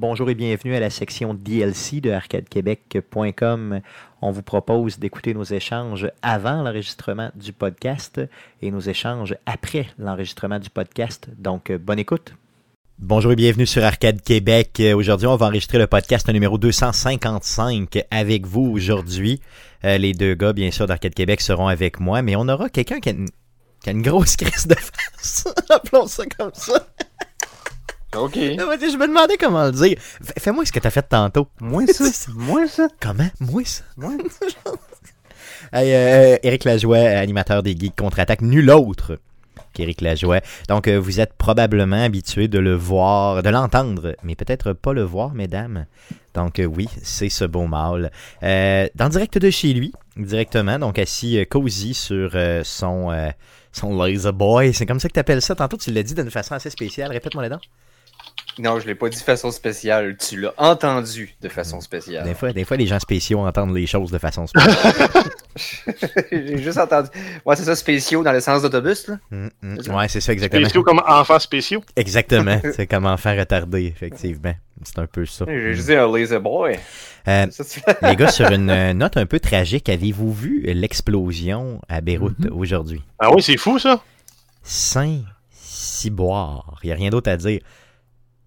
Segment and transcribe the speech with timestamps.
[0.00, 3.80] Bonjour et bienvenue à la section DLC de arcadequebec.com.
[4.22, 8.18] On vous propose d'écouter nos échanges avant l'enregistrement du podcast
[8.62, 11.28] et nos échanges après l'enregistrement du podcast.
[11.36, 12.32] Donc, bonne écoute.
[12.98, 14.80] Bonjour et bienvenue sur Arcade Québec.
[14.94, 19.42] Aujourd'hui, on va enregistrer le podcast numéro 255 avec vous aujourd'hui.
[19.84, 23.00] Euh, les deux gars, bien sûr, d'Arcade Québec seront avec moi, mais on aura quelqu'un
[23.00, 23.14] qui,
[23.82, 25.46] qui a une grosse crise de face.
[25.68, 26.86] Appelons ça comme ça.
[28.16, 28.34] Ok.
[28.34, 29.96] Je me demandais comment le dire.
[30.24, 31.48] F- Fais-moi ce que t'as fait tantôt.
[31.60, 32.04] Moi ça.
[32.34, 32.88] Moi ça.
[33.00, 33.28] Comment?
[33.40, 33.82] Moi, ça?
[33.96, 34.12] Moi.
[35.72, 39.18] Hey, euh, Éric Lajoie, animateur des Geeks Contre-Attaque, nul autre
[39.72, 40.40] qu'Éric Lajoie.
[40.68, 45.02] Donc, euh, vous êtes probablement habitué de le voir, de l'entendre, mais peut-être pas le
[45.02, 45.86] voir, mesdames.
[46.34, 48.10] Donc, euh, oui, c'est ce beau mâle.
[48.42, 53.12] Euh, dans le direct de chez lui, directement, donc assis euh, cosy sur euh, son,
[53.12, 53.28] euh,
[53.70, 54.72] son Laser Boy.
[54.74, 55.54] C'est comme ça que tu appelles ça.
[55.54, 57.12] Tantôt, tu l'as dit d'une façon assez spéciale.
[57.12, 57.60] Répète-moi les dents.
[58.60, 60.16] Non, je l'ai pas dit de façon spéciale.
[60.18, 62.34] Tu l'as entendu de façon Des spéciale.
[62.34, 64.74] fois, des fois, les gens spéciaux entendent les choses de façon spéciale.
[66.30, 67.08] J'ai juste entendu.
[67.44, 69.18] Ouais, c'est ça, spéciaux dans le sens d'autobus, là.
[69.30, 69.76] Mm, mm.
[69.76, 69.94] C'est ça.
[69.96, 70.62] Ouais, c'est ça exactement.
[70.64, 71.82] Spéciaux comme enfants spéciaux.
[71.96, 72.60] Exactement.
[72.74, 74.54] c'est comme enfant retardé, effectivement.
[74.84, 75.44] C'est un peu ça.
[75.48, 76.78] J'ai juste dit un laser boy.
[77.28, 81.80] Euh, Ça, tu- les gars, sur une euh, note un peu tragique, avez-vous vu l'explosion
[81.88, 82.50] à Beyrouth Mm-hmm.
[82.52, 83.02] aujourd'hui?
[83.18, 84.00] Ah oui, c'est fou ça.
[84.62, 86.78] Saint-Ciboire.
[86.82, 87.60] Il n'y a rien d'autre à dire.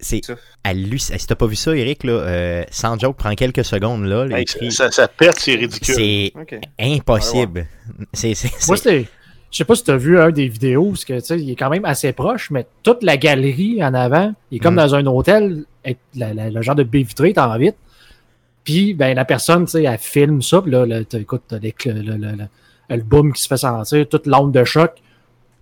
[0.04, 0.22] C'est
[0.64, 1.18] hallucinant.
[1.18, 4.26] Si t'as pas vu ça, Eric, là, euh, sans joke, prends quelques secondes là.
[4.26, 5.96] là, Hey, écrit- ça, ça pète, c'est ridicule.
[5.96, 6.34] C'est
[6.80, 7.68] impossible.
[8.14, 9.06] C'est c'est- Moi, c'est-.
[9.52, 11.52] Je sais pas si tu as vu un des vidéos, parce que tu sais, il
[11.52, 14.78] est quand même assez proche, mais toute la galerie en avant, il est comme Mm.
[14.78, 17.76] dans un hôtel, avec la- la- le genre de baie vitrée, t'en vite.
[18.64, 22.18] Puis, ben, la personne, tu sais, elle filme ça, puis là, écoute, t'as le, le,
[22.18, 22.32] le,
[22.90, 24.92] le boom qui se fait sentir, toute l'onde de choc.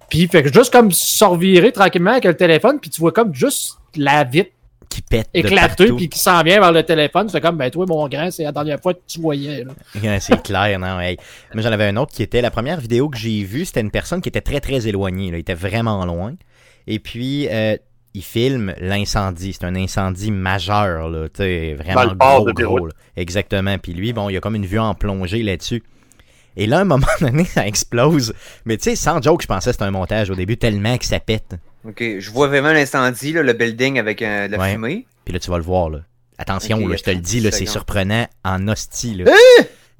[0.09, 3.33] Puis, fait que juste comme se revirer tranquillement avec le téléphone, puis tu vois comme
[3.33, 4.51] juste la vitre
[4.91, 5.95] qui pète partout.
[5.95, 7.29] puis qui s'en vient vers le téléphone.
[7.29, 9.65] C'est comme, ben, toi, mon grand, c'est la dernière fois que tu voyais.
[10.03, 10.99] Ouais, c'est clair, non.
[10.99, 11.17] Hey.
[11.53, 12.41] Moi, j'en avais un autre qui était.
[12.41, 15.31] La première vidéo que j'ai vue, c'était une personne qui était très, très éloignée.
[15.31, 15.37] Là.
[15.37, 16.33] Il était vraiment loin.
[16.87, 17.77] Et puis, euh,
[18.13, 19.53] il filme l'incendie.
[19.53, 21.29] C'est un incendie majeur, là.
[21.29, 22.93] Tu sais, vraiment Dans le port gros, de gros, là.
[23.15, 23.77] Exactement.
[23.77, 25.83] Puis lui, bon, il a comme une vue en plongée là-dessus.
[26.57, 28.33] Et là, à un moment donné, ça explose.
[28.65, 31.05] Mais tu sais, sans joke, je pensais que c'était un montage au début, tellement que
[31.05, 31.55] ça pète.
[31.85, 34.71] Ok, je vois vraiment l'incendie, là, le building avec euh, de la Ouais.
[34.73, 35.05] fumée.
[35.25, 35.99] Puis là, tu vas le voir, là.
[36.37, 39.31] Attention, là, je te le dis, là, 30 c'est surprenant en hostie, là.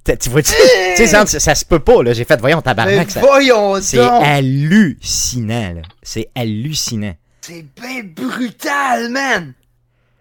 [0.04, 2.14] T'as- Tu vois, tu sais, Sandre, ça, ça se peut pas, là.
[2.14, 5.82] J'ai fait, voyons, tabarnak, ça, voyons C'est hallucinant, là.
[6.02, 7.16] C'est hallucinant.
[7.42, 9.54] C'est bien brutal, man!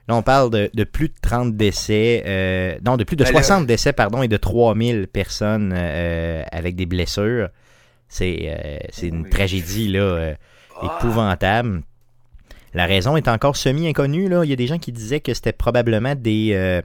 [0.08, 3.32] Là, on parle de, de plus de 30 décès, euh, non, de plus de Ben
[3.32, 7.48] là- 60 décès, pardon, et de 3000 personnes euh, avec des blessures.
[8.08, 9.30] C'est euh, c'est une Oui.
[9.30, 10.34] tragédie, là.
[10.82, 11.82] Épouvantable.
[12.74, 14.44] La raison est encore semi-inconnue, là.
[14.44, 16.50] Il y a des gens qui disaient que c'était probablement des...
[16.52, 16.82] euh,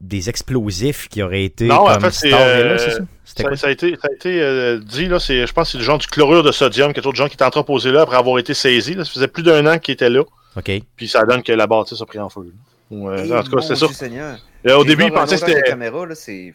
[0.00, 3.56] des explosifs qui auraient été Non, en fait, c'est, là, euh, c'est ça?
[3.56, 5.84] Ça, a été, ça a été euh, dit, là, c'est, je pense que c'est du
[5.84, 8.38] genre du chlorure de sodium, quelque chose de genre qui était entreposé là après avoir
[8.38, 8.94] été saisi.
[8.94, 9.04] Là.
[9.04, 10.22] Ça faisait plus d'un an qu'il était là,
[10.56, 10.70] OK.
[10.96, 12.52] puis ça donne que la bâtisse a pris en feu.
[12.90, 14.76] Ou, Eh, en tout cas, c'était mon ça.
[14.76, 15.54] Au J'ai début, vu il pensait que un autre c'était.
[15.54, 16.54] la caméra, là, c'est...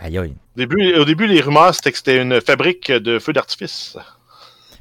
[0.00, 0.34] Aïe, aïe.
[0.56, 3.96] Au début, au début, les rumeurs, c'était que c'était une fabrique de feux d'artifice.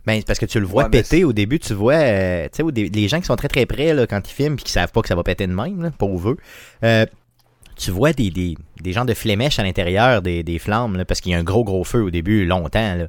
[0.06, 2.90] Ben, parce que tu le vois Ouais, péter au début, tu vois, euh, tu sais,
[2.94, 5.02] les gens qui sont très très près là, quand ils filment et qui savent pas
[5.02, 6.38] que ça va péter de même, là, pauvre eux,
[6.84, 7.06] euh,
[7.78, 11.22] tu vois des, des, des gens de flémèches à l'intérieur des, des flammes, là, parce
[11.22, 12.96] qu'il y a un gros gros feu au début, longtemps.
[12.96, 13.08] Là.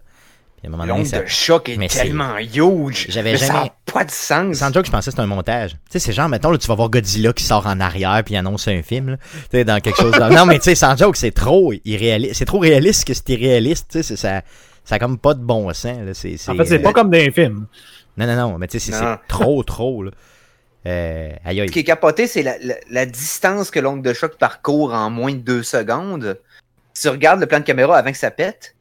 [0.62, 1.23] Puis L'onde ça...
[1.23, 3.07] de choc est Mais tellement huge.
[3.09, 4.57] J'avais Mais ça jamais- n'a pas de sens.
[4.59, 5.71] Sans joke, je pensais que c'était un montage.
[5.71, 8.34] Tu sais, c'est genre, mettons, là, tu vas voir Godzilla qui sort en arrière puis
[8.34, 9.17] il annonce un film, là.
[9.17, 10.12] Tu sais, dans quelque chose.
[10.12, 12.34] dans- Non, mais tu sais, sans joke, c'est trop irréaliste.
[12.34, 14.43] C'est trop réaliste que c'est irréaliste, tu sais, c'est- ça,
[14.84, 16.14] ça a comme pas de bon sens, là.
[16.14, 17.66] C'est, En fait, c'est euh, pas comme dans les films.
[18.16, 20.10] Non, non, non, mais tu sais, c'est, trop, trop, là.
[20.86, 21.68] Euh, aïe, aïe.
[21.68, 25.10] Ce qui est capoté, c'est la, la- la distance que l'onde de choc parcourt en
[25.10, 26.41] moins de deux secondes.
[26.94, 28.74] Si tu regardes le plan de caméra avant que ça pète,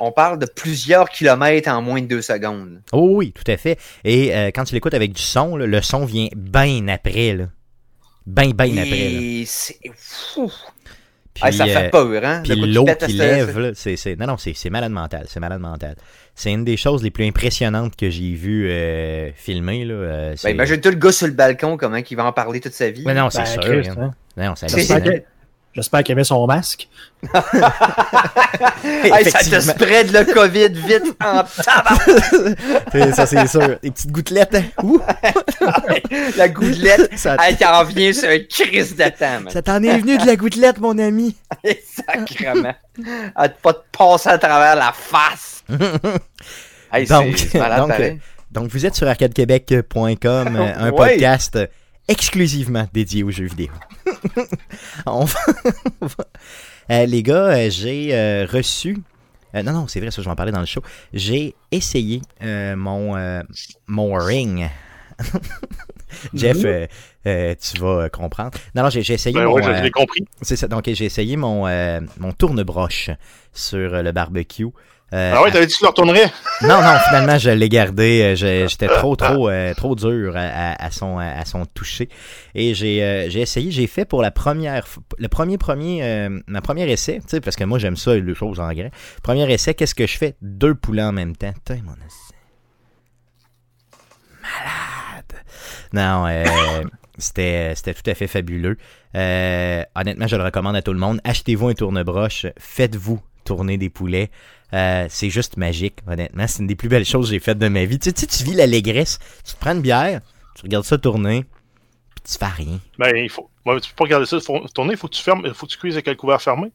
[0.00, 2.80] on parle de plusieurs kilomètres en moins de deux secondes.
[2.92, 3.78] Oh oui, tout à fait.
[4.04, 7.46] Et euh, quand tu l'écoutes avec du son, là, le son vient bien après, là.
[8.24, 9.20] Ben, ben après, là.
[11.40, 12.42] Puis, Ah, ça euh, fait peur, hein?
[12.44, 15.60] Puis l'eau qui lève, là, c'est, c'est- non, non, c'est, c'est malade mental, c'est malade
[15.60, 15.94] mental.
[16.34, 19.94] C'est une des choses les plus impressionnantes que j'ai vues euh, filmer, là.
[19.94, 20.50] euh, Ben, c'est...
[20.52, 23.04] imagine-toi le gars sur le balcon, comment il va en parler toute sa vie.
[23.04, 23.60] Ouais, non, c'est Ben, sûr.
[23.62, 24.12] Christ, hein.
[24.36, 24.44] hein.
[24.48, 25.24] Non, c'est C'est-
[25.78, 26.88] J'espère qu'il avait son masque.
[28.84, 33.12] Hey, ça te spread le COVID vite en tabac.
[33.14, 33.78] Ça, c'est sûr.
[33.82, 34.64] Des petites gouttelettes, hein.
[36.36, 40.16] La gouttelette, ça, elle t'en vient sur un crise de temps, ça t'en est venu
[40.18, 41.36] de la gouttelette, mon ami.
[41.94, 42.74] Sacrement.
[42.96, 45.64] Elle te pas te passer à travers la face.
[46.92, 48.18] Hey, Donc, donc, pareil.
[48.50, 50.92] Donc, vous êtes sur arcadequebec.com, euh, un Ouais.
[51.16, 51.58] podcast
[52.08, 53.68] exclusivement dédié aux jeux vidéo.
[55.06, 55.38] On va-
[56.00, 56.24] on va-
[56.90, 58.98] Euh, les gars, euh, j'ai euh, reçu.
[59.54, 60.82] euh, non, non, c'est vrai, ça, je vais en parler dans le show.
[61.12, 63.42] J'ai essayé euh, mon, euh,
[63.86, 64.68] mon ring.
[66.34, 66.56] Jeff,
[67.60, 68.52] tu vas comprendre.
[68.74, 69.52] Non, non, j'ai essayé Ben mon.
[69.54, 70.24] ouais, je l'ai compris.
[70.42, 71.66] c'est ça, donc j'ai essayé mon,
[72.18, 73.10] mon tourne-broche
[73.52, 74.66] sur le barbecue.
[75.14, 76.30] Euh, Ah ouais, t'avais dit que tu le retournerais?
[76.62, 78.36] non, non, finalement, je l'ai gardé.
[78.42, 82.08] Euh, J'étais trop, trop, euh, trop dur à, à- son, à son toucher.
[82.54, 84.84] Et j'ai euh, essayé, j'ai fait pour la première,
[85.18, 88.60] le premier, premier, ma première essai, tu sais, parce que moi, j'aime ça, les choses
[88.60, 88.88] en grain.
[89.22, 90.36] Premier essai, qu'est-ce que je fais?
[90.42, 91.52] Deux poulets en même temps.
[91.52, 92.34] Putain, mon esti.
[94.42, 95.44] Malade.
[95.92, 96.88] Non,
[97.18, 98.76] c'était c'était tout à fait fabuleux.
[99.14, 101.20] Honnêtement, je le recommande à tout le monde.
[101.24, 102.46] Achetez-vous un tourne-broche.
[102.58, 104.30] Faites-vous tourner des poulets.
[104.74, 106.46] Euh, c'est juste magique, honnêtement.
[106.46, 107.98] C'est une des plus belles choses que j'ai faites de ma vie.
[107.98, 109.18] Tu sais, tu vis l'allégresse.
[109.44, 110.20] Tu te prends une bière,
[110.54, 111.44] tu regardes ça tourner,
[112.14, 112.78] puis tu fais rien.
[112.98, 113.48] Ben, il faut.
[113.64, 115.72] Ouais, tu peux pas regarder ça faut- tourner, il faut que tu fermes, faut que
[115.72, 116.70] tu cuises avec le couvert fermé.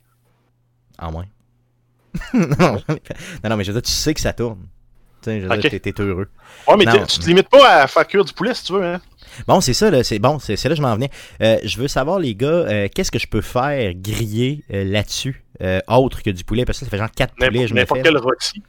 [1.00, 1.26] En moins.
[2.34, 4.68] non, non, non, mais je veux dire, tu sais que ça tourne.
[5.24, 5.82] Tu sais, je veux dire, Ok.
[5.82, 6.28] t'es- t'es heureux.
[6.68, 7.06] Ouais, mais Non.
[7.06, 9.02] tu te limites pas à faire cuire du poulet si tu veux, hein.
[9.48, 10.04] Bon, c'est ça, là.
[10.04, 11.10] C'est bon, c'est là que je m'en venais.
[11.42, 15.44] Euh, je veux savoir, les gars, euh, qu'est-ce que je peux faire griller euh, là-dessus,
[15.62, 16.66] euh, autre que du poulet?
[16.66, 18.62] Parce que ça fait genre 4 poulets, N'importe quel rôti.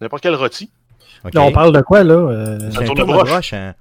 [0.00, 0.70] N'importe quel rôti.
[1.32, 2.14] Là, on parle de quoi, là?
[2.14, 3.06] Euh, J'ai un tourne-broche.
[3.18, 3.74] tourne-broche, hein.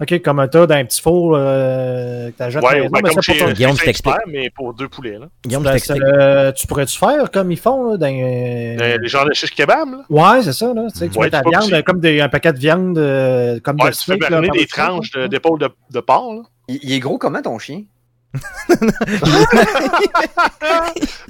[0.00, 3.34] Ok, comme un tas d'un petit four euh, que t'achètes Ouais, ben, mais comme chez
[3.34, 4.14] pour ton- Guillaume, je t'explique.
[4.14, 5.26] Expert, mais pour deux poulets, là.
[5.44, 6.02] Guillaume, je Ben, t'explique.
[6.02, 6.08] c'est
[6.46, 9.88] le- tu pourrais-tu faire comme ils font là, dans, Euh, les gens de shish kebab,
[9.90, 9.98] là.
[10.08, 10.72] Ouais, c'est ça.
[10.74, 10.86] Là.
[10.92, 13.76] Tu, sais, tu Ouais, mets ta viande comme des, un paquet de viande euh, comme
[13.80, 16.40] Ouais, de tu fais steak, là, des tranches d'épaule de, de porc, là.
[16.68, 17.82] Il, il est gros comment ton chien?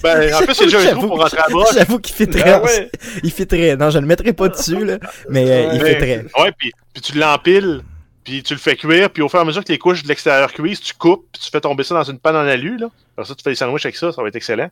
[0.02, 1.74] Ben, en plus, c'est déjà un J'avoue- trou pour rentrer à broche.
[1.74, 2.50] J'avoue qu'il fait très.
[2.52, 2.90] Ah ouais.
[3.22, 3.76] Il fait très.
[3.76, 4.98] Non, je ne le mettrai pas dessus, là.
[5.28, 6.18] Mais euh, il fait très.
[6.42, 7.82] Ouais, puis, puis tu l'empiles,
[8.24, 10.08] puis tu le fais cuire, puis au fur et à mesure que les couches de
[10.08, 12.88] l'extérieur cuisent, tu coupes, puis tu fais tomber ça dans une panne en alu, là.
[13.16, 14.70] Alors ça, tu fais des sandwichs avec ça, ça va être excellent.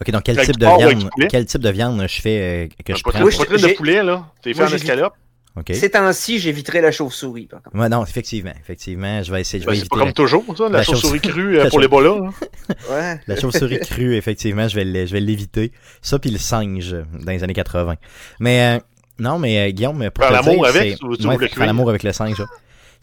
[0.00, 1.10] Ok, donc quel type de porc viande?
[1.28, 3.18] Quel type de viande je fais euh, que je prends?
[3.20, 4.26] poitrine de poulet, là.
[4.42, 5.14] T'es fait en escalope?
[5.56, 5.72] Ok.
[5.74, 7.76] Ces temps-ci, j'éviterai la chauve-souris, par contre.
[7.76, 9.60] Ouais, non, effectivement, effectivement, je vais essayer.
[9.60, 11.58] Je Ben, vais c'est éviter pas comme la, toujours, ça, la, la chauve-souris chauve- crue
[11.58, 12.30] euh, la pour les là.
[12.90, 13.20] Ouais.
[13.26, 15.72] la chauve-souris crue, effectivement, je vais le- je vais l'éviter.
[16.00, 16.94] Ça puis le singe
[17.24, 17.96] dans les années 80.
[18.38, 18.80] Mais euh,
[19.18, 21.66] non, mais euh, Guillaume, pour Faire l'amour avec, c'est- ou tu ouais, veux le faire
[21.66, 22.38] l'amour avec le singe.
[22.38, 22.46] là.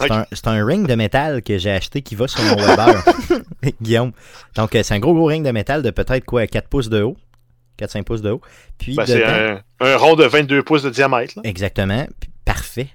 [0.02, 0.28] C'est Ok.
[0.48, 3.02] un, ring de métal que j'ai acheté qui va sur mon Weber.
[3.82, 4.12] Guillaume.
[4.58, 7.02] Donc, euh, c'est un gros, gros ring de métal de peut-être quoi, 4 pouces de
[7.02, 7.16] haut.
[7.80, 8.42] 4-5 pouces de haut.
[8.78, 12.06] Puis, Ben, c'est un, un rond de 22 pouces de diamètre, là, exactement.
[12.20, 12.88] Puis, parfait.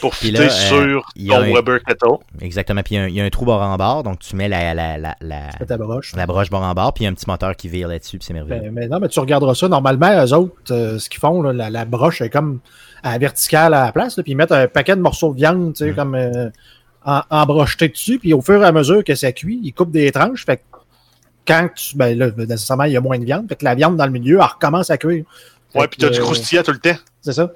[0.00, 2.16] Pour fitter là, euh, sur ton un- Weber Kettle.
[2.40, 2.82] Exactement.
[2.82, 4.02] Puis, il y a un- il y, a un trou bord en bord.
[4.02, 6.14] Donc, tu mets la, la, la, la, ta broche.
[6.16, 6.92] la broche bord en bord.
[6.94, 8.18] Puis, il y a un petit moteur qui vire là-dessus.
[8.18, 8.62] Puis, c'est merveilleux.
[8.62, 9.68] Ben, mais non, mais tu regarderas ça.
[9.68, 12.60] Normalement, eux autres, euh, ce qu'ils font, là, la, la broche est comme
[13.02, 15.36] à la verticale à la place, là, puis ils mettent un paquet de morceaux de
[15.36, 15.94] viande, tu sais, Mm.
[15.94, 16.50] comme euh,
[17.04, 20.10] en, embrocheté dessus, puis au fur et à mesure que ça cuit, ils coupent des
[20.10, 20.44] tranches.
[20.44, 20.62] Fait que
[21.46, 21.96] quand tu.
[21.96, 23.48] Ben là, nécessairement, il y a moins de viande.
[23.48, 25.24] Fait que la viande dans le milieu, elle recommence à cuire.
[25.72, 26.96] Fait Ouais, puis t'as que, du croustillant tout le temps.
[27.20, 27.52] C'est ça.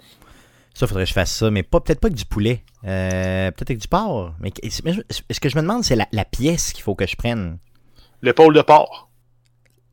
[0.75, 2.62] Ça, faudrait que je fasse ça, mais pas peut-être pas avec du poulet.
[2.84, 4.32] Euh, peut-être avec du porc.
[4.40, 5.00] Mais qu- mais je-
[5.31, 7.58] ce que je me demande, c'est la, la pièce qu'il faut que je prenne.
[8.22, 9.11] L'épaule de porc.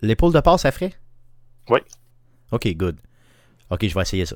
[0.02, 0.94] L'épaule de porc, ça ferait?
[1.70, 1.80] Oui.
[2.52, 2.98] Ok, good.
[3.70, 4.36] Ok, je vais essayer ça.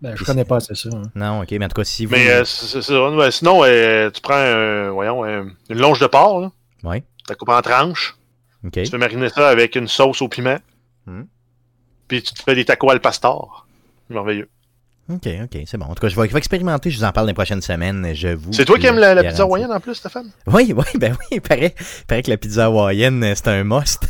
[0.00, 0.88] Ben, je connais pas assez ça.
[0.92, 1.02] hein.
[1.14, 2.12] Non, ok, mais en tout cas, si vous.
[2.12, 3.10] Mais euh, c'est c'est ça.
[3.10, 6.50] Ouais, sinon, euh, tu prends voyons, un- une longe de porc, là.
[6.84, 8.16] Ouais, Tu la coupes en tranches.
[8.64, 8.72] ok.
[8.72, 10.58] Tu fais mariner ça avec une sauce au piment.
[11.06, 11.24] Hmm.
[12.08, 13.66] Puis tu te fais des tacos al pastor.
[14.08, 14.48] Merveilleux.
[15.10, 15.86] Ok, ok, c'est bon.
[15.86, 17.60] En tout cas, je vais, je vais expérimenter, je vous en parle dans les prochaines
[17.60, 18.52] semaines, je vous.
[18.52, 20.30] C'est toi qui aimes la, la pizza hawaïenne en plus, Stéphane?
[20.46, 24.06] Oui, oui, ben oui, il paraît, il paraît que la pizza hawaïenne, c'est un must.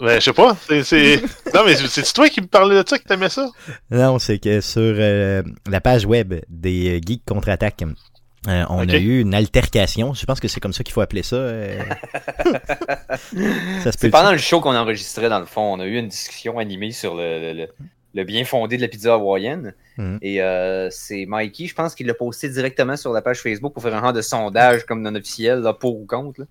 [0.00, 0.56] Ben, je sais pas.
[0.84, 1.20] C'est.
[1.54, 3.48] Non, mais c'est toi qui me parlais de ça, que t'aimais ça?
[3.90, 7.82] Non, c'est que sur euh, la page web des euh, Geeks Contre-Attaque,
[8.48, 10.14] euh, on a eu une altercation.
[10.14, 11.36] Je pense que c'est comme ça qu'il faut appeler ça.
[11.36, 11.82] euh.
[13.98, 15.74] C'est pendant le show qu'on enregistrait, dans le fond.
[15.74, 17.68] On a eu une discussion animée sur le, le- le-
[18.14, 19.74] le bien fondé de la pizza hawaïenne.
[19.96, 20.18] Mhm.
[20.22, 23.82] Et euh, c'est Mikey, je pense, qui l'a posté directement sur la page Facebook pour
[23.82, 26.40] faire un genre de sondage comme non officiel, là, pour ou contre.
[26.40, 26.46] là.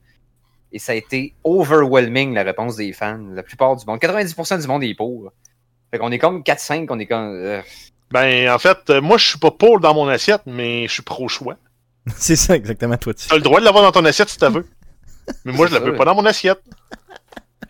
[0.74, 3.20] Et ça a été overwhelming, la réponse des fans.
[3.34, 4.00] La plupart du monde.
[4.00, 5.32] 90% du monde est pour.
[5.92, 7.36] Fait qu'on est comme 4-5, on est comme...
[7.36, 7.62] euh,
[8.12, 11.04] Ben, en fait, euh, moi, je suis pas pour dans mon assiette, mais je suis
[11.04, 11.58] pro-choix.
[12.16, 13.14] C'est ça, exactement, toi.
[13.14, 13.28] Tu...
[13.28, 14.66] T'as le droit de l'avoir dans ton assiette si t'as veux.
[15.46, 16.62] Mais moi, je la veux pas dans mon assiette.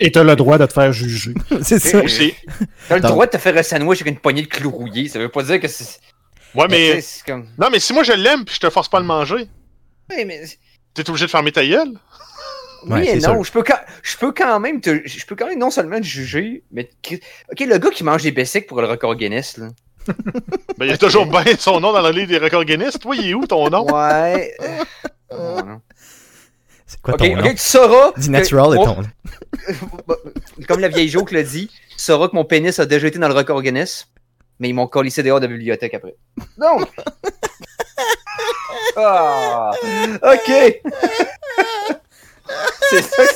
[0.04, 1.34] Et t'as le droit de te faire juger.
[1.62, 2.04] c'est ça.
[2.04, 2.34] Aussi.
[2.90, 5.08] T'as le Donc- droit de te faire un sandwich avec une poignée de clous rouillés.
[5.08, 6.00] Ça veut pas dire que c'est...
[6.56, 7.00] Ouais, mais.
[7.02, 7.48] c'est comme...
[7.58, 9.48] Non, mais si moi je l'aime puis je te force pas à le manger,
[10.10, 10.42] Ouais, mais...
[10.94, 11.90] t'es obligé de fermer ta gueule.
[12.88, 15.36] Ouais, Oui et c'est non, je peux, quand, je peux quand même te, je peux
[15.36, 18.82] quand même non seulement te juger, mais ok le gars qui mange des bessics pour
[18.82, 19.68] le record Guinness là.
[20.80, 22.98] Ben, il y a toujours bien son nom dans la liste des records Guinness.
[23.00, 23.86] Toi, il est où ton nom?
[23.86, 24.52] Ouais.
[25.32, 25.62] euh,
[26.92, 27.52] C'est quoi Ok, ton ok, nom?
[27.52, 28.12] tu sauras.
[28.18, 29.08] Dis que- natural est mon- ton nom.
[30.68, 33.30] Comme la vieille joke le dit, tu sauras que mon pénis a déjà été dans
[33.30, 34.08] le record Guinness,
[34.60, 36.16] mais ils m'ont collé dehors de la bibliothèque après.
[36.58, 36.88] Donc.
[38.98, 39.72] Ah,
[40.22, 40.82] ok.
[42.90, 43.32] C'est ça que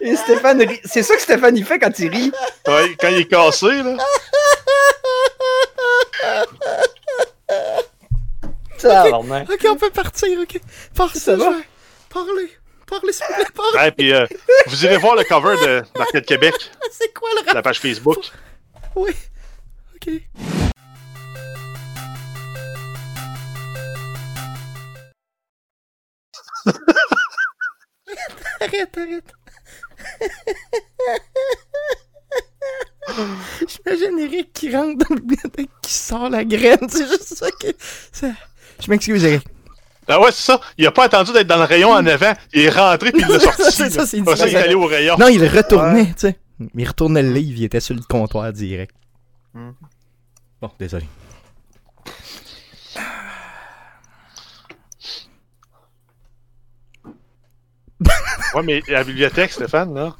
[0.00, 2.32] Et Stéphane rit- C'est ça que Stéphane il fait quand il rit.
[2.66, 3.96] Ouais, quand il est cassé, là.
[9.50, 10.60] Ok, on peut partir, ok.
[10.94, 11.52] Parle Ça va?
[12.08, 12.50] Parlez.
[12.86, 13.78] Parlez, s'il vous plaît, parlez.
[13.78, 14.26] Ouais, puis euh,
[14.66, 16.54] vous irez voir le cover de d'Arcade Québec,
[16.92, 18.18] C'est quoi le la page Facebook.
[18.94, 19.10] Oui.
[19.94, 20.10] Ok.
[28.60, 29.32] arrête, arrête.
[33.66, 36.88] J'imagine Eric qui rentre dans le bibliothèque qui sort la graine.
[36.88, 37.68] C'est juste ça que.
[38.80, 39.46] Je m'excuse, Eric.
[40.08, 40.60] Ah ouais, c'est ça.
[40.76, 42.32] Il a pas attendu d'être dans le rayon en avant.
[42.52, 43.62] Il est rentré puis il l'a sorti.
[43.70, 45.16] C'est ça, c'est Après ça, il est allé au rayon.
[45.18, 46.38] Non, il retournait, tu sais.
[46.74, 48.94] Il retournait le livre, il était sur le comptoir direct.
[49.54, 49.70] Hmm.
[50.60, 51.06] Bon, désolé.
[58.54, 60.14] Ouais, mais la bibliothèque, Stéphane, là.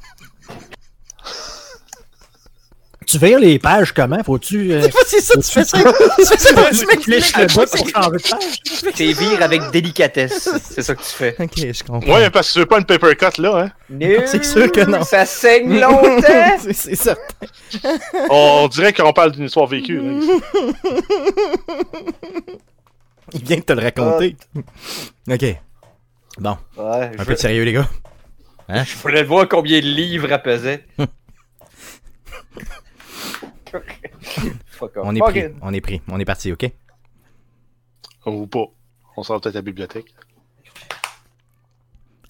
[3.15, 4.21] Tu vires les pages comment?
[4.25, 4.73] Faut-tu.
[4.73, 5.77] euh, C'est ça, tu fais ça.
[6.17, 6.99] C'est ça, tu m'expliques.
[6.99, 8.93] cliques le bas pour changer de page?
[8.95, 10.49] T'es vire avec délicatesse.
[10.69, 11.33] C'est ça que tu fais.
[11.39, 12.13] Ok, je comprends.
[12.13, 13.71] Ouais, parce que tu veux pas une paper cut, là, hein?
[13.89, 15.01] Nul, C'est sûr que non.
[15.03, 16.57] Ça saigne longtemps.
[16.73, 17.15] C'est- ça.
[18.29, 20.11] On, dirait qu'on parle d'une histoire vécue, là.
[20.11, 20.31] ici.
[23.33, 24.35] Il vient de te le raconter.
[25.31, 25.45] Ok.
[26.37, 27.87] Bon, Ouais, un peu de sérieux, les gars.
[28.69, 30.85] je voulais voir combien de livres elle pesait.
[34.67, 35.03] Fuck off.
[35.05, 36.69] On est pris, on est pris, on est parti, ok?
[38.25, 38.65] Ou pas.
[39.17, 40.13] On sort peut-être à la bibliothèque.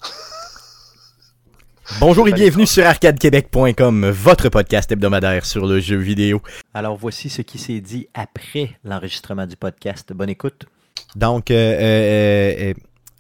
[1.99, 6.41] Bonjour et bienvenue sur arcadequebec.com, votre podcast hebdomadaire sur le jeu vidéo.
[6.73, 10.11] Alors voici ce qui s'est dit après l'enregistrement du podcast.
[10.13, 10.65] Bonne écoute.
[11.15, 12.73] Donc, euh, euh, euh,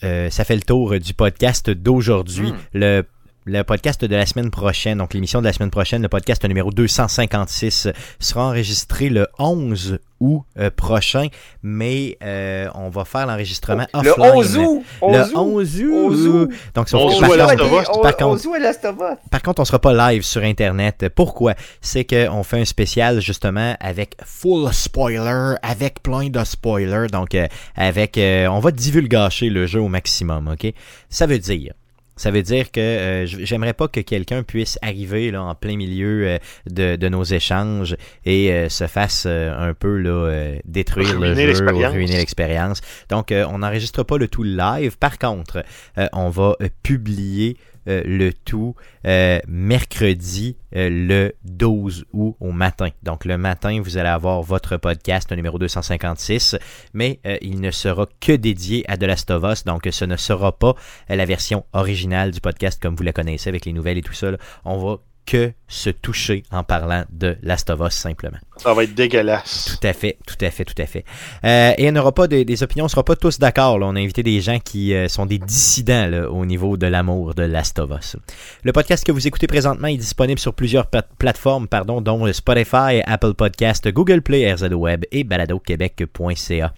[0.03, 2.51] euh, ça fait le tour du podcast d'aujourd'hui.
[2.51, 2.57] Mm.
[2.73, 3.03] Le,
[3.47, 6.71] le podcast de la semaine prochaine, donc l'émission de la semaine prochaine, le podcast numéro
[6.71, 11.27] 256, sera enregistré le 11 août euh, prochain,
[11.61, 14.31] mais euh, on va faire l'enregistrement Le offline.
[14.35, 14.83] 11 août.
[15.03, 15.35] Le 11 août.
[15.35, 15.93] 11 août.
[15.93, 16.49] 11 août.
[16.73, 17.91] Donc, ça, 11 par août à contre-.
[17.93, 19.17] On- par contre- 11 août à Last of Us.
[19.29, 21.05] par contre, on sera pas live sur Internet.
[21.15, 21.53] Pourquoi?
[21.81, 27.07] C'est qu'on fait un spécial justement avec full spoiler, avec plein de spoilers.
[27.11, 30.73] Donc, euh, avec, euh, on va divulgacher le jeu au maximum, ok?
[31.09, 31.73] Ça veut dire.
[32.15, 36.27] Ça veut dire que euh, j'aimerais pas que quelqu'un puisse arriver là, en plein milieu
[36.27, 36.37] euh,
[36.69, 41.35] de, de nos échanges et euh, se fasse euh, un peu là, euh, détruire le
[41.35, 42.81] jeu ou ruiner l'expérience.
[43.09, 44.97] Donc, euh, on n'enregistre pas le tout live.
[44.97, 45.63] Par contre,
[45.97, 48.75] euh, on va publier euh, le tout
[49.05, 52.89] euh, mercredi euh, le 12 août au matin.
[53.03, 56.57] Donc le matin, vous allez avoir votre podcast numéro 256,
[56.93, 60.51] mais il ne sera que dédié à The Last of Us, donc ce ne sera
[60.57, 60.75] pas
[61.09, 64.31] la version originale du podcast comme vous la connaissez avec les nouvelles et tout ça.
[64.63, 68.37] On va que se toucher en parlant de Last of Us simplement.
[68.57, 69.77] Ça va être dégueulasse.
[69.81, 71.03] Tout à fait, tout à fait, tout à fait.
[71.43, 73.77] Euh, et on n'aura pas de- des opinions, on ne sera pas tous d'accord.
[73.81, 77.33] On a invité des gens qui euh, sont des dissidents là, au niveau de l'amour
[77.33, 78.15] de Last of Us.
[78.63, 83.01] Le podcast que vous écoutez présentement est disponible sur plusieurs pla- plateformes, pardon, dont Spotify,
[83.05, 86.73] Apple Podcast, Google Play, RZ Web et baladoquebec.ca.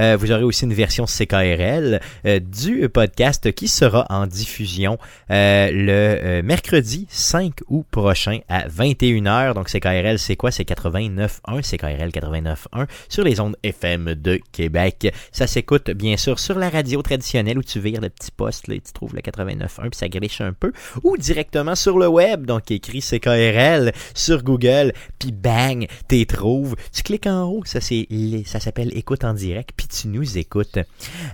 [0.00, 2.00] Euh, vous aurez aussi une version CKRL
[2.40, 4.98] du podcast qui sera en diffusion
[5.30, 9.54] le mercredi 5 août prochain à 21h.
[9.54, 10.50] Donc CKRL, c'est quoi?
[10.50, 15.12] C'est 89.1, CKRL 89.1 sur les ondes FM de Québec.
[15.32, 18.74] Ça s'écoute bien sûr sur la radio traditionnelle où tu vires le petit poste, là,
[18.74, 20.72] et tu trouves le 89.1 puis ça griche un peu,
[21.02, 26.76] ou directement sur le web, donc écrit CKRL sur Google, puis bang, t'y trouves.
[26.92, 28.06] Tu cliques en haut, ça c'est
[28.46, 30.78] ça s'appelle écoute en direct, puis tu nous écoutes.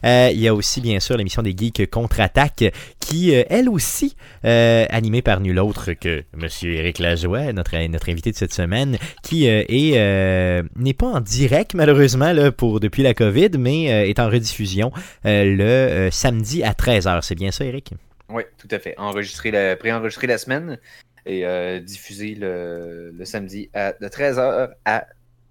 [0.05, 2.65] Euh, Il y a aussi bien sûr l'émission des geeks contre-attaque
[2.99, 8.11] qui, euh, elle aussi, euh, animée par nul autre que Monsieur Éric Lajoie, notre, notre
[8.11, 13.03] invité de cette semaine, qui euh, est euh, n'est pas en direct malheureusement pour depuis
[13.03, 14.91] la COVID, mais euh, est en rediffusion
[15.25, 17.23] le samedi à 13h.
[17.23, 17.93] C'est bien ça, Eric?
[18.29, 18.95] Oui, tout à fait.
[18.99, 20.79] Enregistré la, la semaine
[21.27, 21.45] et
[21.81, 25.07] diffusé le, samedi à, de 13h à.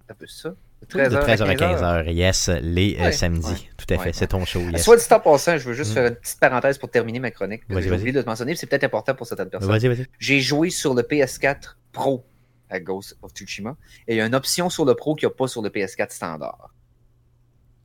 [0.08, 0.54] Un peu ça?
[0.80, 2.04] De 13h, de 13h à 15h.
[2.06, 3.46] 15h, yes, les euh, Ouais, samedis.
[3.46, 4.82] ouais, Tout à fait, ouais, c'est ton show, yes.
[4.82, 5.94] Soit dit en passant, je veux juste Mm.
[5.94, 7.66] faire une petite parenthèse pour terminer ma chronique.
[7.68, 7.98] que J'ai vas-y.
[7.98, 9.70] oublié de te mentionner, puis c'est peut-être important pour certaines personnes.
[9.70, 10.06] Vas-y, vas-y.
[10.18, 12.24] J'ai joué sur le PS4 Pro
[12.70, 13.76] à Ghost of Tsushima
[14.08, 15.68] et il y a une option sur le Pro qu'il n'y a pas sur le
[15.70, 16.72] PS4 standard.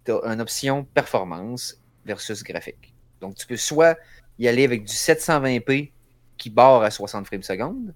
[0.05, 2.93] Tu as une option performance versus graphique.
[3.19, 3.97] Donc, tu peux soit
[4.39, 5.91] y aller avec du 720p
[6.37, 7.93] qui barre à 60 frames secondes,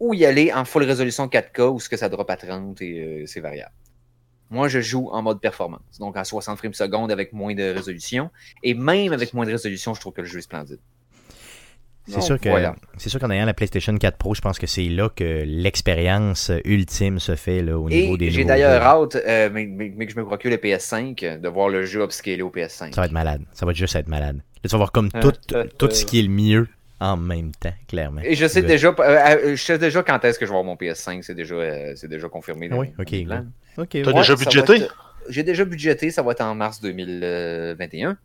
[0.00, 3.22] ou y aller en full résolution 4K où ce que ça drop à 30 et
[3.22, 3.72] euh, c'est variable.
[4.50, 8.30] Moi, je joue en mode performance, donc à 60 frames secondes avec moins de résolution.
[8.62, 10.78] Et même avec moins de résolution, je trouve que le jeu est splendide.
[12.08, 12.76] C'est sûr que voilà.
[12.98, 16.52] c'est sûr qu'en ayant la PlayStation 4 Pro, je pense que c'est là que l'expérience
[16.64, 20.12] ultime se fait là, au niveau des j'ai d'ailleurs hâte, euh, mais, mais- mais que
[20.12, 22.94] je me procure le PS5, euh, de voir le jeu upscalé au PS5.
[22.94, 23.42] Ça va être malade.
[23.52, 24.36] Ça va juste être malade.
[24.36, 26.68] Là, tu vas voir comme Euh, tout, euh, tout ce qui est le mieux
[27.00, 28.20] en même temps, clairement.
[28.24, 30.64] Et je sais déjà, euh, euh, je sais déjà quand est-ce que je vais avoir
[30.64, 32.68] mon PS5, c'est déjà, euh, c'est déjà confirmé.
[32.68, 33.06] dans- Oui, ok,
[34.02, 34.14] T'as ouais.
[34.14, 34.76] déjà budgété?
[34.76, 38.16] être- J'ai déjà budgété, ça va être en mars 2021.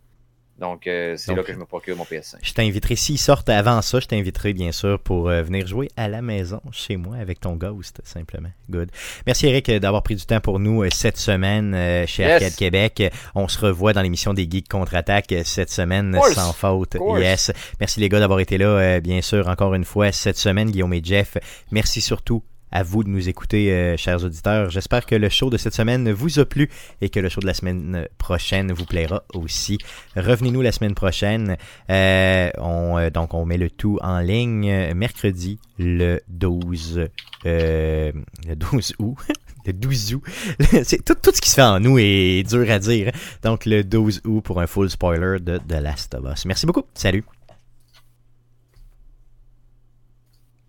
[0.62, 2.36] Donc, euh, c'est là que je me procure mon PS5.
[2.44, 6.08] Je t'inviterai, s'ils sortent avant ça, je t'inviterai bien sûr pour euh, venir jouer à
[6.08, 8.52] la maison, chez moi, avec ton Ghost, simplement.
[8.70, 8.92] Good.
[9.26, 12.34] Merci Eric euh, d'avoir pris du temps pour nous euh, cette semaine euh, chez Yes.
[12.34, 13.04] Arcade Québec.
[13.34, 16.96] On se revoit dans l'émission des Geeks Contre-Attaque cette semaine, sans faute.
[17.18, 17.52] Yes.
[17.80, 20.94] Merci les gars d'avoir été là, euh, bien sûr, encore une fois, cette semaine, Guillaume
[20.94, 21.38] et Jeff.
[21.72, 24.70] Merci surtout à vous de nous écouter, euh, chers auditeurs.
[24.70, 26.70] J'espère que le show de cette semaine vous a plu
[27.02, 29.78] et que le show de la semaine prochaine vous plaira aussi.
[30.16, 31.58] Revenez-nous la semaine prochaine.
[31.90, 37.08] Euh, euh, donc, on met le tout en ligne mercredi le 12,
[37.46, 38.12] euh,
[38.48, 39.18] le 12 août.
[39.64, 40.24] Le 12 août.
[40.84, 43.12] C'est tout, tout ce qui se fait en nous est dur à dire.
[43.44, 46.46] Donc, le 12 août pour un full spoiler de The Last of Us.
[46.46, 46.86] Merci beaucoup.
[46.96, 47.24] Salut.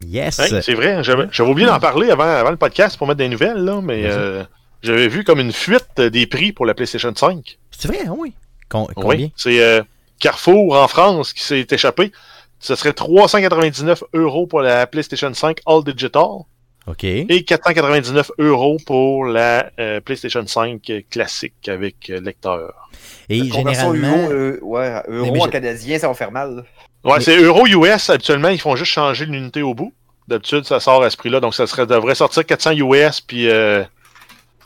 [0.06, 0.38] Yes.
[0.38, 3.64] Hey, c'est vrai, j'avais oublié d'en parler avant, avant le podcast pour mettre des nouvelles,
[3.64, 4.42] là, mais euh,
[4.82, 7.58] j'avais vu comme une fuite des prix pour la PlayStation 5.
[7.70, 8.34] C'est vrai, ah oui.
[8.68, 9.26] Com- combien?
[9.26, 9.82] Oui, c'est euh,
[10.18, 12.12] Carrefour en France qui s'est échappé.
[12.58, 16.44] Ce serait 399 euros pour la PlayStation 5 All Digital
[16.86, 17.04] OK.
[17.04, 22.88] et 499 euros pour la euh, PlayStation 5 classique avec euh, lecteur.
[23.28, 24.16] Et généralement...
[24.16, 26.64] euro, euh, ouais, euro en canadien, ça va faire mal.
[27.04, 28.10] Ouais, Mais- c'est euro US.
[28.10, 29.92] Habituellement, ils font juste changer l'unité au bout.
[30.28, 31.40] D'habitude, ça sort à ce prix-là.
[31.40, 33.82] Donc, ça serait, devrait sortir 400 US puis euh,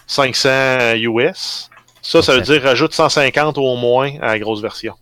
[0.06, 1.70] 500 US.
[2.02, 4.94] Ça, ça veut dire rajoute 150 au moins à la grosse version.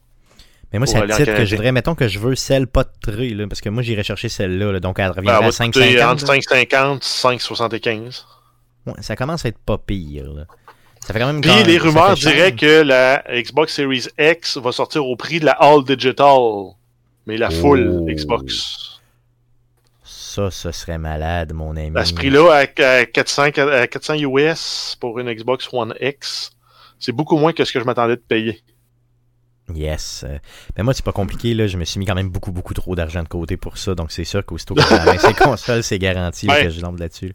[0.73, 2.91] Mais moi, c'est en titre que je voudrais, mettons que je veux celle pas de
[3.01, 5.51] trait, là, parce que moi, j'irais chercher celle-là, là, donc elle Ben, reviendrait elle à
[5.51, 6.13] va coûter 5,50.
[6.13, 6.35] entre là.
[6.41, 8.25] 5,50 5,75.
[8.87, 10.25] Ouais, ça commence à être pas pire.
[10.33, 10.45] Là.
[11.07, 14.73] Ça fait quand même Puis quand- les rumeurs diraient que la Xbox Series X va
[14.73, 16.39] sortir au prix de la All Digital.
[17.27, 18.07] Mais la full Oh.
[18.07, 19.01] Xbox.
[20.03, 21.97] Ça, ce serait malade, mon ami.
[21.97, 26.51] À ce prix-là, à, à 400, à 400 US pour une Xbox One X,
[26.99, 28.61] c'est beaucoup moins que ce que je m'attendais de payer.
[29.73, 30.25] Yes.
[30.29, 30.39] Euh,
[30.77, 31.55] Mais moi, c'est pas compliqué.
[31.55, 31.67] Là.
[31.67, 33.95] Je me suis mis quand même beaucoup, beaucoup trop d'argent de côté pour ça.
[33.95, 37.35] Donc, c'est sûr qu'aussitôt que j'ai ces consoles, c'est garanti que je lampe là-dessus.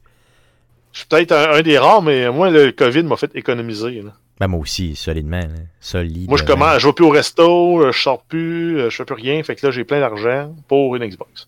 [0.92, 4.02] Je suis peut-être un, un des rares, mais moi, le COVID m'a fait économiser.
[4.02, 4.12] là.
[4.40, 5.40] Ben, moi aussi, solidement.
[5.40, 5.48] là.
[5.82, 6.30] Solide.
[6.30, 9.06] Moi, je commence, je vais plus au resto, euh, je sors plus, euh, je fais
[9.06, 9.44] plus rien.
[9.44, 11.48] Fait que là, j'ai plein d'argent pour une Xbox.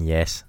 [0.00, 0.44] Yes.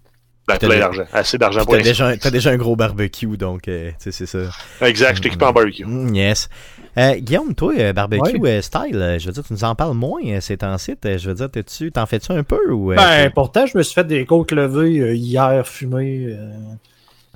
[0.48, 1.04] Ben, plein de- d'argent.
[1.14, 3.96] Assez d'argent Puis pour T'as une déjà, t'as déjà un gros barbecue, donc, euh, tu
[4.00, 4.50] sais, c'est ça.
[4.82, 5.86] Exact, je t'équipe en barbecue.
[5.86, 6.50] Mm, yes.
[6.98, 8.58] Euh, Guillaume, toi, euh, barbecue Ouais.
[8.58, 10.96] euh, style, euh, je veux dire, tu nous en parles moins euh, ces temps-ci.
[11.06, 12.94] euh, Je veux dire, t'es-tu- t'en fais-tu un peu ou.
[12.94, 16.52] euh, Ben, pourtant, je me suis fait des côtes levées euh, hier, fumées, euh,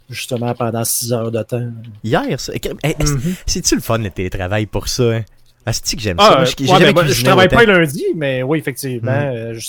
[0.10, 1.68] justement pendant 6 heures de temps.
[2.04, 3.36] Hier, Mhm.
[3.46, 5.04] C'est-tu le fun, le télétravail pour ça?
[5.12, 5.22] Hein?
[5.66, 6.36] Asti que j'aime Ah, ça.
[6.36, 7.56] Moi, j'ai ouais, jamais mais moi, je cuisiné travaille autant.
[7.56, 9.36] pas lundi, mais oui, effectivement, Mhm.
[9.56, 9.60] euh,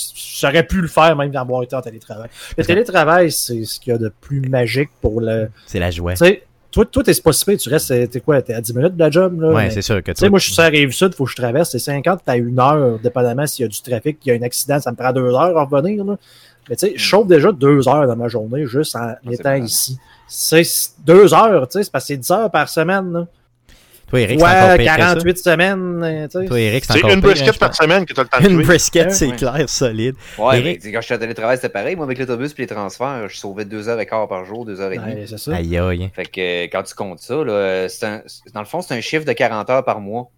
[0.41, 2.27] j'aurais pu le faire même d'avoir été en télétravail.
[2.57, 5.49] Le télétravail, c'est ce qu'il y a de plus magique pour le.
[5.65, 6.11] C'est la joie.
[6.13, 8.75] Tu sais, toi, toi, t'es pas si tu restes, euh, t'es quoi, t'es à 10
[8.75, 9.47] minutes de la job, là?
[9.53, 11.23] Ouais, mais- c'est sûr que Tu sais, moi, je suis sur la rive sud, faut
[11.23, 14.29] que je traverse, c'est 50 à 1 heure, dépendamment s'il y a du trafic, il
[14.29, 16.17] y a un accident, ça me prend 2 heures à revenir, là.
[16.69, 19.53] Mais tu sais, je chauffe déjà 2 heures dans ma journée juste en c'est étant
[19.55, 19.97] ici.
[20.27, 20.63] C'est
[21.05, 23.27] 2 heures, tu sais, c'est parce que c'est 10 heures par semaine, là.
[24.07, 25.07] Toi, Eric, c'est encore Ouais, pire que ça.
[25.07, 26.45] 48 semaines, euh, tu sais.
[26.45, 28.49] Toi, Eric, c'est une hein, brisket je par semaine que tu as le temps de
[28.49, 29.35] Une brisket, c'est ouais.
[29.35, 30.15] clair, solide.
[30.37, 31.95] Ouais, Eric- mais quand j'étais en télétravail, c'était pareil.
[31.95, 34.79] Moi, avec l'autobus puis les transferts, je sauvais deux heures et quart par jour, deux
[34.79, 35.13] heures et demie.
[35.15, 35.55] Ouais, c'est ça.
[35.55, 36.11] Aïe, aïe.
[36.13, 38.21] Fait que euh, quand tu comptes ça, là, un-
[38.53, 40.29] dans le fond, c'est un chiffre de 40 heures par mois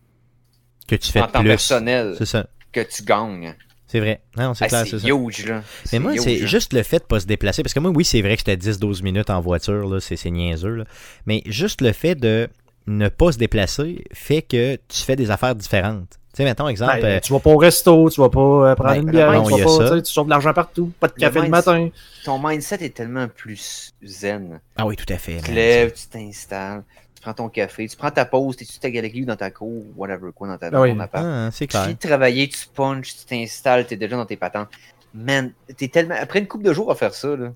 [0.87, 1.49] Que tu fais en temps plus.
[1.49, 2.47] personnel C'est ça.
[2.71, 3.53] que tu gagnes.
[3.87, 4.21] C'est vrai.
[4.37, 5.13] Non, c'est Ah, clair, c'est c'est ça.
[5.15, 5.63] huge, là.
[5.93, 6.45] Mais moi, huge, c'est là.
[6.45, 7.63] juste le fait de pas se déplacer.
[7.63, 10.75] Parce que moi, oui, c'est vrai que j'étais 10-12 minutes en voiture, là, c'est niaiseux.
[10.75, 10.83] Là.
[11.25, 12.49] Mais juste le fait de
[12.87, 16.09] ne pas se déplacer fait que tu fais des affaires différentes.
[16.33, 18.75] Tu sais, mettons, exemple, Ben, euh, tu vas pas au resto, tu vas pas euh,
[18.75, 20.01] prendre Ben, une bière, non, tu, vas pas, ça.
[20.01, 21.89] tu sauves de l'argent partout, pas de Le café le matin.
[22.25, 24.59] Ton mindset est tellement plus zen.
[24.75, 25.41] ah oui, tout à fait.
[25.43, 26.83] Tu lèves, tu t'installes,
[27.27, 30.31] prends ton café, tu prends ta pause, t'es tu ta galerie dans ta cour, whatever
[30.33, 30.93] quoi, dans ta Ah oui.
[30.93, 31.25] ton appart.
[31.25, 34.69] Ah, Tu finis de travailler, tu punches, tu t'installes, t'es déjà dans tes patentes.
[35.13, 36.15] Man, t'es tellement.
[36.19, 37.51] Après une couple de jours à faire ça, là.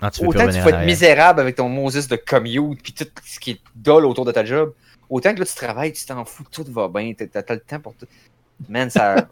[0.00, 2.92] Ah, tu peux Autant que tu en être misérable avec ton Moses de commute puis
[2.92, 4.72] tout ce qui est dole autour de ta job,
[5.10, 7.80] autant que là tu travailles, tu t'en fous, tout va bien, t'as t'as le temps
[7.80, 8.06] pour tout.
[8.68, 9.16] Man, ça.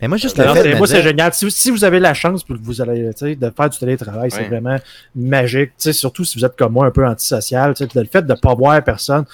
[0.00, 1.32] Mais moi, juste le fait moi, c'est génial.
[1.32, 4.38] Si, si vous avez la chance puis que vous allez, de faire du télétravail, c'est
[4.40, 4.48] Ouais.
[4.48, 4.76] vraiment
[5.14, 5.70] magique.
[5.70, 7.74] Tu sais, surtout si vous êtes comme moi, un peu antisocial.
[7.74, 9.24] tu sais, Le fait de ne pas voir personne.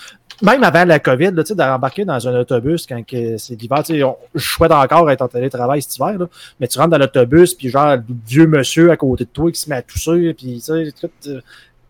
[0.43, 3.03] Même avant la COVID, là, d'embarquer dans un autobus quand
[3.39, 6.27] c'est l'hiver, tu sais, on- je souhaite encore être en télétravail cet hiver, là,
[6.61, 9.59] mais tu rentres dans l'autobus, puis genre, le vieux monsieur à côté de toi qui
[9.61, 10.63] se met à tousser, puis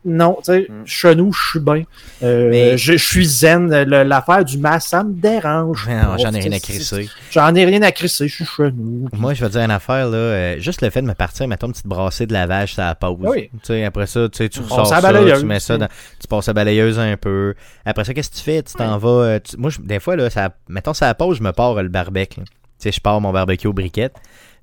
[0.08, 0.82] non, tu sais, Mm.
[0.86, 1.82] chez nous, je suis bien.
[2.22, 3.68] Euh, Mais- je, suis zen.
[3.68, 5.86] L'affaire du masque, ça me dérange.
[5.86, 7.08] Pas, J'en ai rien à crisser.
[7.30, 8.72] J'en ai rien à crisser, je suis puis-
[9.20, 10.16] Moi, je vais dire une affaire, là.
[10.16, 13.18] euh, juste le fait de me partir, mettons, une petite brassée de lavage, ça pause.
[13.20, 13.50] Oui.
[13.52, 15.88] Tu sais, après ça, tu ressors ça, balayeuse, tu mets ça dans,
[16.20, 17.54] tu passes la balayeuse un peu.
[17.84, 18.62] Après ça, qu'est-ce que tu fais?
[18.62, 19.08] Tu t'en vas.
[19.08, 21.88] euh, tu- moi, je- des fois, là, ça, mettons, ça pause, je me pars le
[21.88, 22.40] barbecue.
[22.40, 22.44] Tu
[22.78, 24.14] sais, je pars mon barbecue aux briquettes.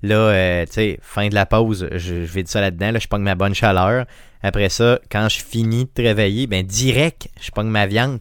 [0.02, 2.98] Là, euh, tu sais, fin de la pause, je, je vais dire ça là-dedans, là,
[2.98, 4.04] je pogne ma bonne chaleur.
[4.46, 8.20] Après ça, quand je finis de travailler, ben direct, je pogne ma viande,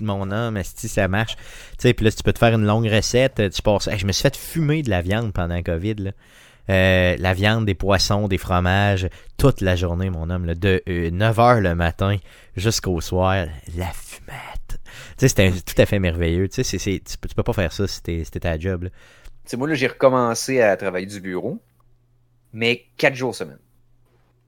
[0.00, 1.36] mon homme, si ça marche?
[1.36, 1.42] Tu
[1.78, 3.88] sais, puis là, tu peux te faire une longue recette, tu passes.
[3.96, 6.10] Je me suis fait fumer de la viande pendant le COVID, là.
[6.68, 11.76] Euh, la viande, des poissons, des fromages, toute la journée, mon homme, de 9h le
[11.76, 12.16] matin
[12.56, 13.46] jusqu'au soir,
[13.76, 14.80] la fumette.
[14.80, 14.80] Tu
[15.18, 16.48] sais, c'était tout à fait merveilleux.
[16.48, 18.88] Tu sais, tu, peux, pas faire ça si t'es ta job.
[19.56, 21.62] moi, là, j'ai recommencé à travailler du bureau,
[22.52, 23.58] mais quatre jours semaine.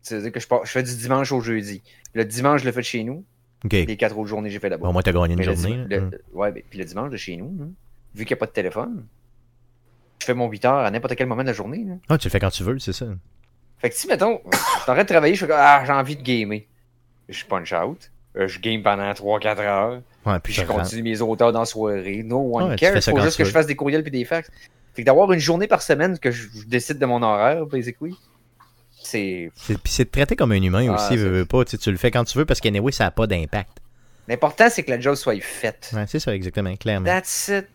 [0.06, 1.82] C'est-à-dire que je, pars- je fais du dimanche au jeudi.
[2.14, 3.24] Le dimanche, je le fais de chez nous.
[3.70, 4.86] Les quatre autres journées, j'ai fait là-bas.
[4.86, 5.84] Bon, moi, t'as gagné une Mais journée.
[5.88, 6.10] le- Hum.
[6.32, 7.68] Ouais, ben, puis le dimanche de chez nous, hein,
[8.14, 9.04] vu qu'il n'y a pas de téléphone,
[10.20, 11.84] je fais mon 8 heures à n'importe quel moment de la journée.
[11.84, 11.94] là.
[12.08, 13.06] Ah, tu le fais quand tu veux, c'est ça.
[13.78, 14.40] Fait que si, mettons,
[14.86, 16.60] train de travailler, je fais ah, j'ai envie de gamer.
[17.28, 18.10] Je punch out.
[18.36, 20.02] euh, je game pendant 3-4 heures.
[20.24, 22.22] Ouais, Puis je rend- continue mes auteurs dans la soirée.
[22.22, 23.02] No one Ouais, cares.
[23.02, 24.50] ça Faut juste que je fasse des courriels puis des fax.
[24.94, 28.14] Fait que d'avoir une journée par semaine que je, je décide de mon horaire, basically,
[29.06, 29.50] c'est.
[29.66, 31.64] Puis c'est de traiter comme un humain Ah, aussi, c'est- veux, veux pas.
[31.64, 33.78] Tu, tu le fais quand tu veux parce qu'anyway, ça n'a pas d'impact.
[34.28, 35.90] L'important, c'est que la job soit faite.
[35.94, 37.06] Ouais, c'est ça, exactement, clairement.
[37.06, 37.66] That's it.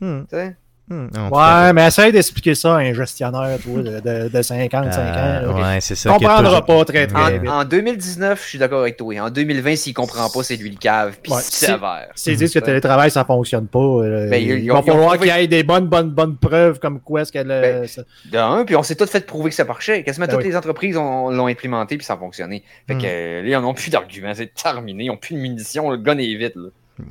[0.00, 0.56] Tu sais?
[0.90, 4.42] Hum, tout à Ouais, mais essaye d'expliquer ça à un gestionnaire, toi, de, de, de
[4.42, 4.98] 55 fait.
[5.00, 5.04] ans.
[5.16, 6.10] Euh, ouais, c'est ça.
[6.10, 7.48] comprendra toujours- pas très très vite.
[7.50, 9.14] En, en 2019, je suis d'accord avec toi.
[9.20, 11.16] En 2020, s'il comprend pas, c'est lui le cave.
[11.22, 12.08] Puis Ouais, sévère.
[12.14, 15.28] S'ils disent que le télétravail, ça fonctionne pas, euh, Ben, ils- il va falloir prouvé-
[15.28, 17.48] qu'il y ait des bonnes, bonnes, bonnes preuves comme quoi est-ce qu'elle...
[17.48, 20.02] Ben, ça- De un, puis on s'est tous fait prouver que ça marchait.
[20.02, 20.50] Quasiment Ben toutes oui.
[20.50, 22.62] les entreprises ont- l'ont implémenté puis ça a fonctionné.
[22.86, 22.98] Fait Hmm.
[23.02, 24.32] que euh, là, ils n'ont plus d'arguments.
[24.34, 25.04] C'est terminé.
[25.04, 25.90] Ils n'ont plus de munitions.
[25.90, 26.54] Le gun est vite.
[26.56, 26.68] Là.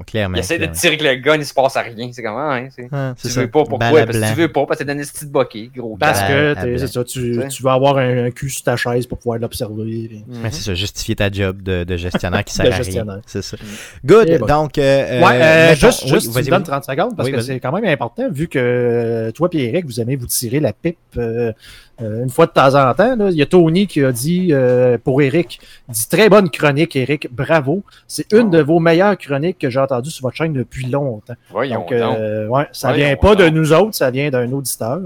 [0.07, 0.35] Clairement.
[0.35, 0.75] Ils essaient de clairement.
[0.79, 2.09] tirer avec le gun, il se passe à rien.
[2.11, 2.67] C'est comment, hein?
[2.75, 3.41] c'est- Ah, Tu ça.
[3.41, 3.77] veux pas, pourquoi?
[3.91, 5.95] Balle Parce que tu veux pas, parce que c'est d'un esti de bokeh, gros.
[5.97, 9.05] Parce que t'es- c'est ça, tu, tu vas avoir un, un cul sur ta chaise
[9.05, 10.07] pour pouvoir l'observer.
[10.09, 10.43] puis- Mhm.
[10.43, 12.83] Ouais, c'est ça, justifier ta job de, de gestionnaire qui sert De à rien.
[12.83, 13.19] gestionnaire.
[13.27, 13.57] C'est ça.
[13.57, 14.07] Mm.
[14.07, 14.29] Good.
[14.29, 14.45] Et bon.
[14.47, 16.63] Donc, euh, Ouais, euh, mettons- juste, oui, juste tu vas-y, me donnes vas-y.
[16.81, 17.45] 30 secondes parce Oui, que vas-y.
[17.45, 20.73] c'est quand même important vu que euh, toi et Eric, vous aimez vous tirer la
[20.73, 21.51] pipe euh,
[22.01, 23.15] euh, une fois de temps en temps.
[23.15, 23.29] là.
[23.29, 26.95] Il y a Tony qui a dit euh, pour Eric, il dit très bonne chronique,
[26.95, 27.83] Eric, bravo.
[28.07, 28.49] C'est une Oh.
[28.49, 31.35] de vos meilleures chroniques que j'ai entendues sur votre chaîne depuis longtemps.
[31.51, 32.17] Voyons Donc, donc.
[32.17, 34.99] euh, ouais, ça Voyons vient pas de nous autres, ça vient d'un auditeur.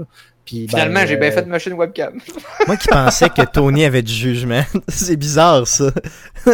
[0.44, 2.14] Puis, ben, Finalement, j'ai bien euh, fait de machine webcam.
[2.66, 4.62] Moi qui pensais que Tony avait du jugement.
[4.88, 5.90] c'est bizarre, ça.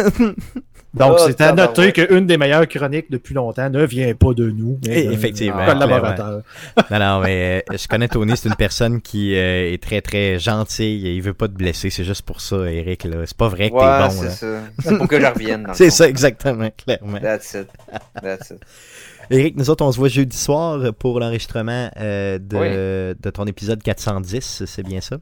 [0.97, 4.49] Donc, Ah, c'est à noter qu'une des meilleures chroniques depuis longtemps ne vient pas de
[4.49, 6.41] nous, mais Et d'un effectivement, collaborateur.
[6.91, 10.39] Non, non, mais euh, je connais Tony, c'est une personne qui euh, est très, très
[10.39, 11.15] gentille.
[11.15, 11.89] Il veut pas te blesser.
[11.89, 13.03] C'est juste pour ça, Eric.
[13.03, 13.17] là.
[13.25, 14.09] C'est pas vrai que Ouais, t'es bon.
[14.09, 14.31] c'est là.
[14.31, 14.47] ça.
[14.79, 15.67] C'est pour que je revienne.
[15.73, 17.19] C'est ça, exactement, clairement.
[17.19, 17.67] That's it.
[18.21, 18.59] That's it.
[19.29, 23.15] Eric, nous autres, on se voit jeudi soir pour l'enregistrement euh, de, Oui.
[23.21, 25.17] de ton épisode 410, c'est bien ça?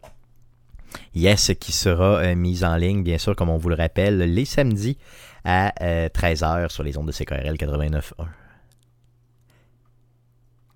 [1.16, 4.46] Yes, qui sera euh, mise en ligne, bien sûr, comme on vous le rappelle, les
[4.46, 4.98] samedis
[5.46, 5.72] à
[6.10, 8.02] 13h sur les ondes de CKRL 89.1.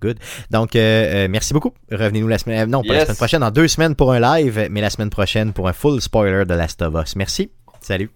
[0.02, 0.18] Good.
[0.50, 1.74] Donc, euh, euh, merci beaucoup.
[1.92, 2.62] Revenez-nous la semaine...
[2.62, 3.04] euh, non, pas la Yes.
[3.08, 6.00] semaine prochaine, dans deux semaines pour un live, mais la semaine prochaine pour un full
[6.02, 7.18] spoiler de Last of Us.
[7.18, 7.52] Merci.
[7.82, 8.10] Salut.